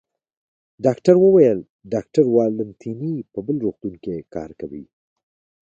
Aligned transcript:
ډاکټر 0.85 1.15
وویل: 1.25 1.59
ډاکټر 1.93 2.23
والنتیني 2.35 3.13
په 3.33 3.39
بل 3.45 3.55
روغتون 3.65 3.93
کې 4.03 4.27
کار 4.33 4.49
کوي. 4.59 4.85